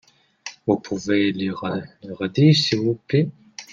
Vous 0.65 0.79
pouvez 0.79 1.31
le 1.31 1.53
redire 2.15 2.55
s'il 2.55 2.79
vous 2.79 2.99
plait? 3.07 3.29